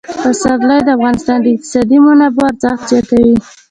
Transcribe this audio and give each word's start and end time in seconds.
پسرلی 0.23 0.79
د 0.85 0.89
افغانستان 0.97 1.37
د 1.41 1.47
اقتصادي 1.55 1.97
منابعو 2.05 2.49
ارزښت 2.51 2.83
زیاتوي. 2.89 3.33